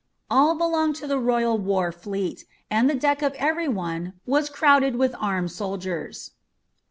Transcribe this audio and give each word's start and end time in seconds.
All 0.31 0.55
belonged 0.55 0.95
to 0.95 1.05
the 1.05 1.19
royal 1.19 1.59
war 1.59 1.91
fleet, 1.91 2.43
and 2.71 2.89
the 2.89 2.95
deck 2.95 3.21
of 3.21 3.35
every 3.35 3.67
one 3.67 4.13
was 4.25 4.49
crowded 4.49 4.95
with 4.95 5.15
armed 5.19 5.51
soldiers. 5.51 6.31